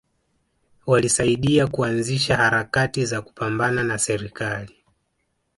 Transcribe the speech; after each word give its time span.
Walisaidia 0.85 1.67
kuanzisha 1.67 2.37
harakati 2.37 3.05
za 3.05 3.21
kupambana 3.21 3.83
na 3.83 3.97
serikali 3.97 4.75